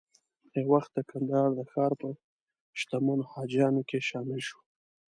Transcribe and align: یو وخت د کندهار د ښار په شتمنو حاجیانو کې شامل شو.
یو 0.57 0.65
وخت 0.73 0.91
د 0.93 0.99
کندهار 1.09 1.49
د 1.55 1.59
ښار 1.71 1.91
په 2.01 2.09
شتمنو 2.79 3.29
حاجیانو 3.31 3.81
کې 3.89 3.97
شامل 4.09 4.39
شو. 4.47 4.59